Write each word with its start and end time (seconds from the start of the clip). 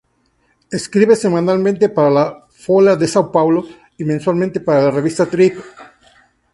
Escribe 0.71 1.15
semanalmente 1.15 1.87
para 1.87 2.09
la 2.09 2.25
"Folha 2.49 2.95
de 2.95 3.05
São 3.05 3.29
Paulo" 3.31 3.63
y 3.99 4.03
mensualmente 4.03 4.59
para 4.59 4.85
la 4.85 4.89
"Revista 4.89 5.27
Trip". 5.27 5.59